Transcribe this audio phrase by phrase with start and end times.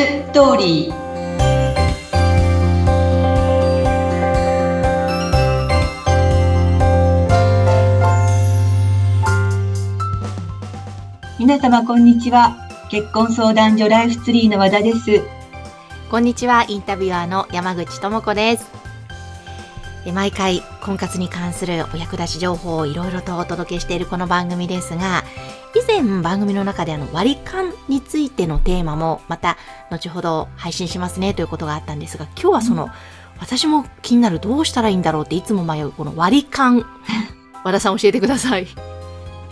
[0.00, 0.94] ストーリー
[11.38, 12.56] 皆様こんにちは
[12.90, 15.20] 結婚相談所ライフツリーの和田です
[16.10, 18.70] こんにちはインタビュアーの山口智子です
[20.14, 25.24] 毎回婚活に関するお役立ち情報をいろいろとお届けしているこの番組ですが
[25.74, 29.56] 以前番組の中であの割り勘についてのテーマもまた
[29.90, 32.90] 後ほど配信しますねということがあったんですが今日はその、うん、
[33.38, 36.84] 私も気になるどうしたらいいんだろうっていつも迷うこの割り勘
[37.64, 38.66] 和田さん教えてください。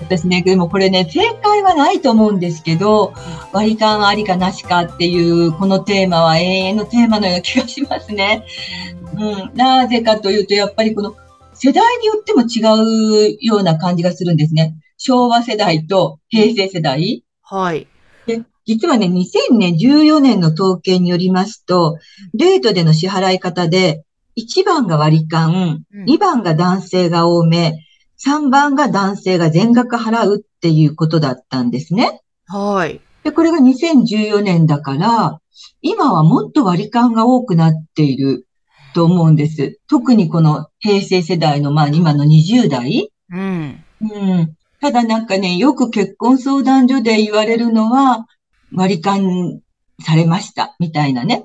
[0.00, 3.14] 私ね、でもこれね、正解はないと思うんですけど、
[3.52, 8.44] 割り勘ありかなしかっていう、このテーマは永遠のテーマのような気がしますね。
[9.14, 9.50] うん。
[9.54, 11.14] なぜかというと、やっぱりこの
[11.54, 14.76] 世代によっても違うような感じがするんですね。
[14.96, 17.24] 昭和世代と平成世代。
[17.42, 17.86] はい。
[18.26, 21.98] で実はね、2014年の統計によりますと、
[22.34, 24.04] デートでの支払い方で、
[24.36, 27.86] 1番が割り勘、2番が男性が多め、
[28.24, 32.22] 3番が男性が全額払うっていうことだったんですね。
[32.46, 33.00] はい。
[33.22, 35.40] で、これが2014年だから、
[35.80, 38.46] 今はもっと割り勘が多くなっている
[38.94, 39.78] と思うんです。
[39.88, 43.10] 特にこの平成世代の、まあ今の20代。
[43.30, 43.84] うん。
[44.00, 44.55] うん。
[44.80, 48.26] ただなんかね、よく結婚相談所で言われるのは、
[48.72, 49.60] 割り勘
[50.02, 51.44] されました、みたいなね。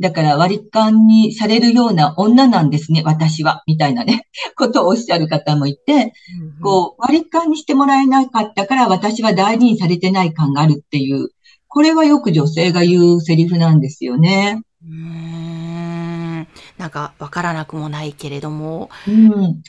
[0.00, 6.14] だから割り勘にされるような女なんですね、私は、みたいなね、 ことをおっしゃる方もいて、
[6.62, 11.28] こう、割り勘にしてもらえなかったから私は大事にされてない感があるっていう、
[11.68, 14.62] これはよく女性が言うセリフなんですよね。
[14.82, 16.48] うん。
[16.78, 19.62] なんかわからなくもないけれども、うん、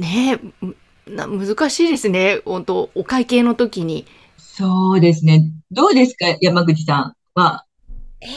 [0.00, 0.40] ね
[1.06, 4.06] な難しいですね、本当お会計の時に。
[4.38, 5.50] そうですね。
[5.70, 7.64] どうですか、山口さんは？
[8.20, 8.28] えー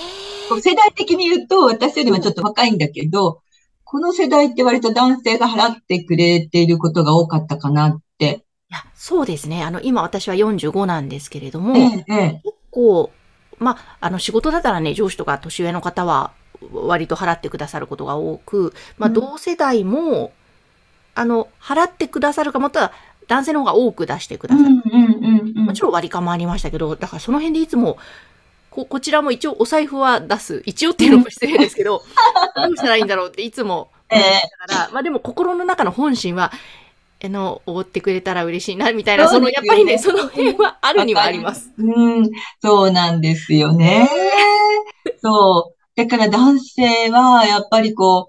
[0.61, 3.41] 世代的に言うと、私よりもちょっと若いんだけど、
[3.83, 8.45] この世代って割と男性が払ってくれていることが多かったかなって。
[8.69, 9.63] いや、そうですね。
[9.63, 13.11] あの、今私は45なんですけれども、ええ、結構、
[13.59, 16.31] まあ、あの、仕事だったらね、上司とか年上の方は
[16.71, 20.29] 割と払ってくださることが多く、まあ、同世代も、うん、
[21.17, 22.91] あの、払ってくださるか、または
[23.27, 24.69] 男性の方が多く出してくださる。
[25.55, 27.97] もちろん割り勘もありましたけど、だからその辺でいつも、
[28.69, 30.61] こ、こちらも一応お財布は出す。
[30.67, 32.03] 一応っていうのも失礼ですけど、
[32.55, 34.23] どうしたらいいんだろうっていつも思っ
[34.67, 36.51] たから、まあでも心の中の本心は、
[37.23, 41.71] あの、おごってくれたら嬉しいな、みたいな、その、やっぱりね、その辺はあるにはあります。
[41.75, 42.29] うん、
[42.61, 44.07] そうなんですよね。
[45.23, 45.77] そう。
[45.95, 48.27] だから男性は、やっぱりこ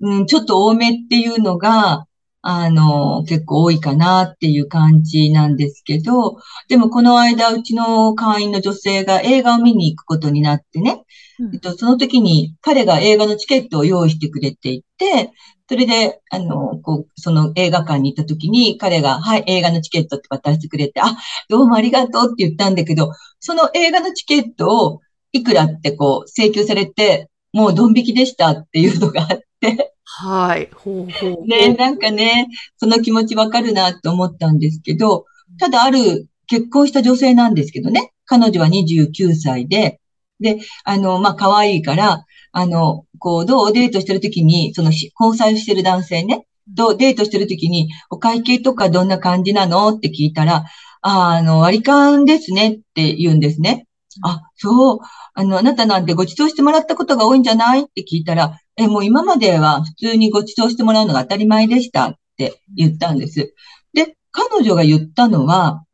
[0.00, 2.05] う、うん、ちょっと多めっていうのが、
[2.48, 6.36] あの、結構多いかなっていう感じなんですけど、
[6.68, 11.02] でもこの間、うちの会員の女性が映画を見に行くことになってね、
[11.40, 15.32] うん、えっと、その時に彼が映画のチケットを用意してくれていて、
[15.68, 21.16] それで、あの、こう、その映画館に行った時に彼が、はい、映画のチケットって渡してくれて、あ、
[21.48, 25.00] どうもありがとうって言ったんだけど、その映画のチケットを
[25.32, 29.38] いくらってこう請求されて、もうドン引きでしたっていうのがあっ
[29.74, 30.68] て、はい。
[30.74, 35.24] ほうほうね、なんかね、その気持ちわかるなと思ったんですけど、
[35.58, 40.00] ただある結婚した女性なんですけどね、彼女は29歳で、
[40.40, 50.64] で、あの、まあ、可愛いから、あの、こう、どうデートしてる時に、その、交際してる男性ね、どうデートしてる時に、お会計とかどんな感じなのって聞いたら、
[51.00, 53.86] ああの、割り勘ですねって言うんですね。
[54.22, 54.98] あ、そう。
[55.34, 57.82] あの、あなたなんてご馳走してもらったことが多いんじゃない？
[57.82, 63.54] って聞いたら、え、もう今までは普通にご馳走してもらうのが当たり前でしたって言ったんです。
[63.94, 65.84] で、彼女が言ったのは、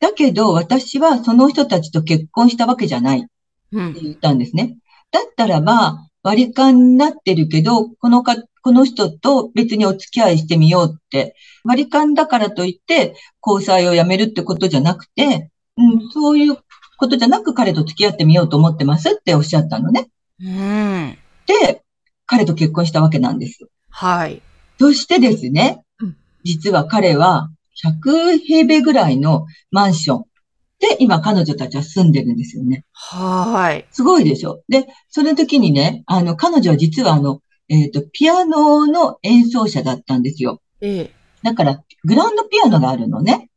[0.00, 3.30] だけど私はその人たちと結婚したわけじゃないって
[4.00, 4.76] 言ったんですね。
[5.12, 13.14] だったらば、割り勘になってるけど、このか、この人と別にお付き合いしてみようって、割り勘だからといって
[13.46, 16.56] 交際をやめるってことじゃなくて、うん、そういう
[16.96, 20.08] ことじゃなく彼と付き合ってみようと思ってますっておっしゃったのね。
[20.40, 21.18] うん。
[21.46, 21.83] で、
[22.26, 23.58] 彼と結婚したわけなんです。
[23.90, 24.42] はい。
[24.78, 25.82] そしてですね、
[26.42, 27.50] 実は彼は
[27.82, 30.24] 100平米ぐらいのマンション
[30.80, 32.84] で今彼女たちは住んでるんですよね。
[32.92, 33.86] はい。
[33.90, 34.62] すごいでしょ？
[34.68, 40.60] で、その時にね、あの、彼女は実はあの、えっ、ー、と、ピアノの演奏者だったんですよ。
[40.80, 41.10] ええ。
[41.42, 43.48] だから、グランドピアノがあるのね。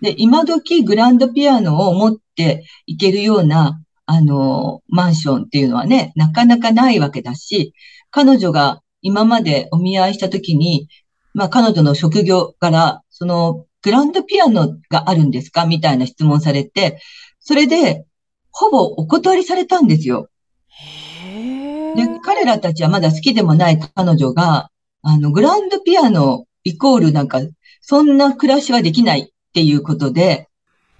[0.00, 7.74] で、今時グランドピアノを持っていけるような、あの、マンションっていうのはね、なかなかないわけだし、
[8.10, 10.88] 彼女が今までお見合いした時に、
[11.34, 15.66] まあ彼女の職業から、そのグランドピアノがあるんですか？
[15.66, 17.00] みたいな質問されて、
[17.40, 18.04] それで、
[18.50, 20.28] ほぼお断りされたんですよ。
[20.68, 24.70] へで、彼らたちはまだ好きでもない彼女が、
[25.02, 27.40] あの、グランドピアノイコールなんか、
[27.80, 30.48] そんな暮らしはできないっていうことで、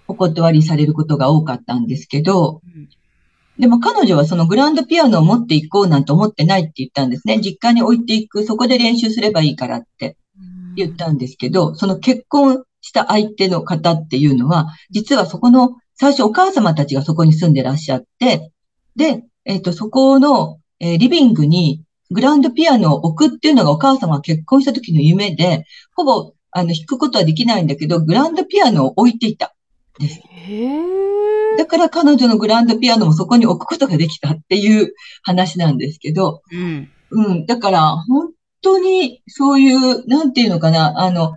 [0.07, 2.61] お断りされることが多かったんですけど、
[3.59, 7.41] でも彼女はそのグランドピアノを持っていこうなんて思ってないって言ったんですね。
[7.41, 10.17] 実家に置いていく、そこで練習すればいいからって
[10.77, 18.53] 言ったんですけど、その結婚した相手の方っていうのは、実はそこの、最初お母様たちがそこに住んでらっしゃって、
[18.95, 25.65] で、えっ、と、そこの、えーリビングにグランドピアノを置くっていうのがお母様が結婚した時の夢で、
[25.95, 29.55] ほぼ、あの、弾くことはできないんだけど、グランドピアノを置いていた。
[29.99, 30.21] です。
[30.25, 36.91] へだから彼女のグランドピアノもそこに置くことができたっていう話なんですけど、うん。
[37.11, 37.47] うん。
[37.47, 38.31] だから、本
[38.63, 41.35] 当に、そういう、なんていうのかな、あの、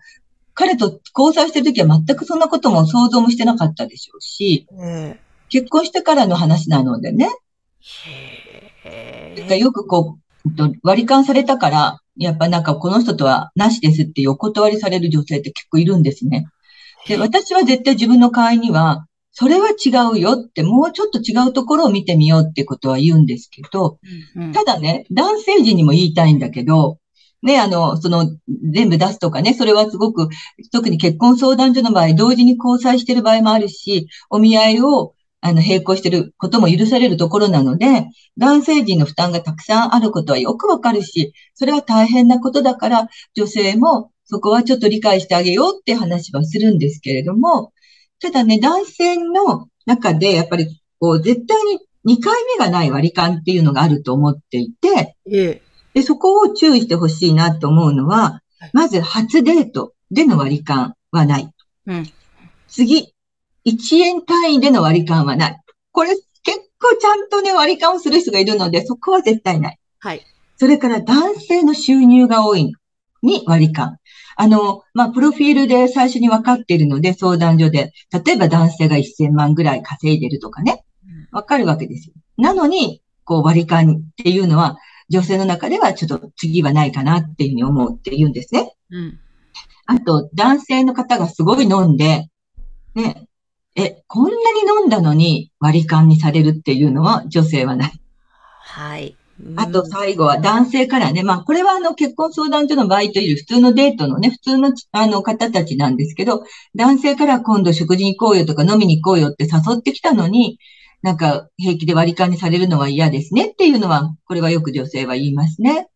[0.53, 5.17] 彼と交際してる時は全くそんなことも想像もしてなかったでしょうし、え
[5.49, 7.29] 結婚してからの話なのでね。
[8.05, 16.47] へだからよくこう、うんと割り勘されたから、やっぱなんかこの人とはなしですってお断りされる女性って結構いるんですね。
[17.07, 23.97] で、私は絶対自分の会員には、それは違うよって、もうちょっと違うところを見てみようってことは言うんですけど、
[24.35, 24.51] うん。
[24.51, 26.97] ただね、男性陣にも言いたいんだけど、
[27.41, 28.29] ね、あの、その、
[28.71, 30.29] 全部出すとかね、それはすごく、
[30.71, 38.07] 特に結婚相談所の場合、同時に交際してる場合もあるし、お見合いを、あの、並行してることも許されるところなので、
[38.37, 47.73] 男性陣の負担がたくさんあることはよくわかるし、それは大変なことだから、女性もそこはちょっと理解してあげようって話はするんですけれども、
[48.21, 50.67] ただね、男性の中で、やっぱり、
[50.99, 51.79] こう、絶対に
[52.17, 55.61] 2回目がない割り勘っていうのがあると思っていて、ええ。
[55.95, 61.49] で、そこを注意してほしいなと思うのははい、まず初デートでの割り勘はない。
[61.87, 62.07] うん。
[62.67, 63.13] 次、
[63.65, 65.61] 1円単位での割り勘はない。
[65.91, 69.79] これ結構ちゃんとね、割り勘をする人がいるので、そこは絶対ない。
[69.99, 70.21] はい。
[70.57, 72.71] それから男性の収入が多いの
[73.21, 73.97] に割り勘。
[74.35, 77.91] あの、まあ、プロフィールで最初に分かっているので、相談所で、
[78.25, 80.83] 例えば男性が1000万ぐらい稼いでるとかね、
[81.31, 82.15] わかるわけですよ。
[82.37, 84.77] なのに、こう割り勘っていうのは、
[85.09, 88.73] 女性の中ではちょっと次はないかなっていうふうに思うっていうんですね。
[88.89, 89.19] うん。
[89.85, 92.29] あと、男性の方がすごい飲んで、
[92.95, 93.27] ね、
[93.75, 97.91] え、こんなに飲んだのに割り勘にされるっていうのは女性はない。
[98.63, 99.15] はい。
[99.55, 106.43] あと最後は男性からね、まあこれはあの結婚相談所の場合という普通のデートのね、普通のあの方たちなんですけど、
[106.75, 110.59] 男性から今度食事に行こうよとか飲みに行こうよって誘ってきたのに、
[111.01, 115.87] なんか平気で割り勘にされるのは嫌ですねっていうのは、これはよく女性は言いますね。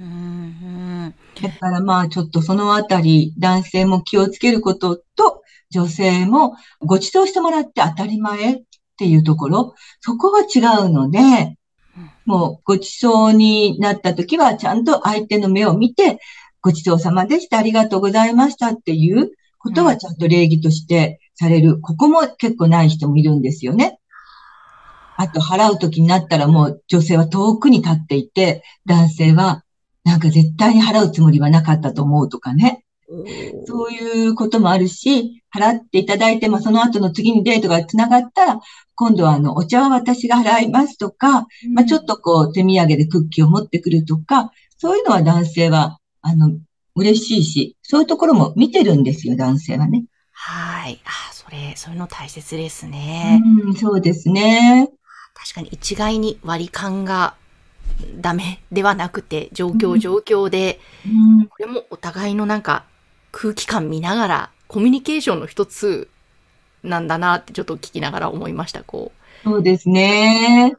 [0.00, 8.62] うんうんだからまあちょっとそのあたり、男性も気をつけることと、女性もご馳走してもらって当たり前っ
[8.96, 11.56] ていうところ、そこが違うので、
[12.24, 16.20] もうご馳走になった時はちゃんと相手の目を見て、
[16.60, 21.80] ご馳走様でした、ありがとうございましたっていうことはちゃんと礼儀としてされる。
[21.80, 23.98] ここも結構ない人もいるんですよね。
[25.16, 29.64] あと払う時になったらもう女性は遠くに立っていて、男性は
[30.04, 32.84] なんか絶対に払うつもりはなかったと思うとかね。
[33.08, 33.66] うん。
[33.66, 38.60] そういうこともあるし、払っていただいて、まあ、その後の次にデートが繋がったら、
[38.94, 46.52] 今度はあの、お茶は私が払いますとか、まあ、ちょっとこう、手土産でクッキーを持ってくるとか、そういうのは男性は、あの、
[46.94, 50.04] 嬉しいし、そういうところも見てるんですよ、男性はね。
[50.32, 51.00] はい。
[51.04, 53.42] あ、それ、そういうの大切ですね。
[53.66, 54.90] うん、そうですね。
[55.34, 57.34] 確かに一概に割り勘が
[58.20, 62.84] ダメではなくて、状うん況状況で、うん、これもお互いのなんか
[63.40, 66.08] 空気感見ながら、コミュニケーションの一つ
[66.82, 69.12] なんだなってちょっと聞きながら思いました、こ
[69.44, 69.48] う。
[69.48, 70.74] そうですね。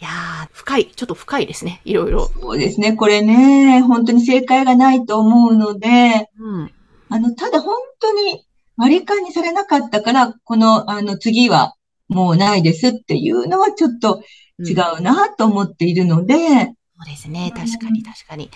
[0.00, 2.26] いやー、深い、ちょっと深いですね、いろいろ。
[2.40, 2.94] そうですね。
[2.94, 6.72] これね、本当に正解がないと思うので、うん。
[7.08, 8.44] あの、ただ本当に
[8.76, 11.76] 割り勘にされなかったから、この、あの、次は
[12.08, 14.24] もうないですっていうのはちょっと
[14.58, 17.52] 違うなと思っているので、そうですね。
[17.54, 18.44] 確かに確かに。
[18.44, 18.48] い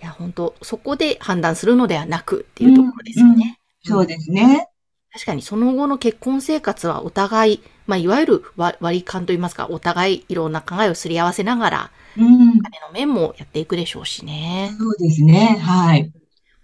[0.00, 3.58] や、本当そこで判断するのではなくっていうところですよね。
[3.84, 4.66] そうですね。
[5.12, 12.60] 確かにその後の結婚生活はお互い、まあ、いわゆる割割り勘といいますか、お互いいろんな考えをすり合わせながら、うん。
[12.60, 14.74] お金の面もやっていくでしょうしね。
[14.78, 15.56] そうですね。
[15.60, 16.12] はい。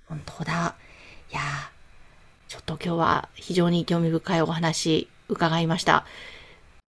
[0.08, 0.75] 本当だ。
[1.30, 1.70] いやー
[2.49, 6.04] ちょっと今日は非常に興味深いお話伺いました。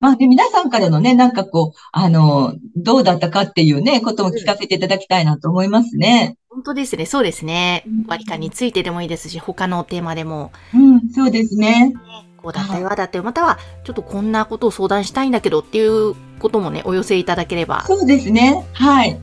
[0.03, 6.37] まあ、で、皆さんからのね、なんかこう、あの、どうだったかっていうね、ことも聞かせていただきたいなと思いますね。
[6.51, 7.07] 本当ですね。
[7.07, 8.05] そうですねうん。
[8.09, 11.95] 割り勘についてでもいいですし、他のテーマでも、うん、そうですね。
[12.37, 17.85] こうだったよ、だったよ、または、ちょっとこんなことを相談したいんだけどっていうこともね、お寄せいただければ。
[17.87, 18.67] そうですね。
[18.73, 19.21] はい。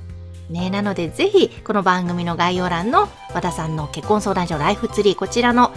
[0.49, 5.73] ね、なのでぜひ、この番組の概要欄の和田さんの結婚相談所ライフツリー、こちらの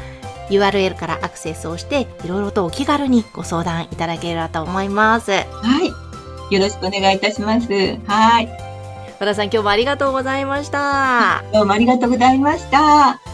[0.49, 5.30] URL からアクセスをして、いろいろとお気軽にご相談いただければと思います。
[5.30, 5.44] は
[5.84, 6.54] い。
[6.54, 7.68] よろしくお願いいたします。
[8.06, 8.49] はい。
[9.18, 11.44] 和田さん、今日もありがとうございました。
[11.52, 13.31] どうもありがとうございました。